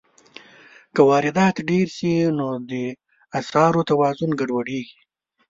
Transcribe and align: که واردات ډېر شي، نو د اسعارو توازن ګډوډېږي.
که 0.93 1.01
واردات 1.09 1.55
ډېر 1.69 1.87
شي، 1.97 2.13
نو 2.37 2.47
د 2.69 2.71
اسعارو 3.39 3.81
توازن 3.89 4.29
ګډوډېږي. 4.39 4.99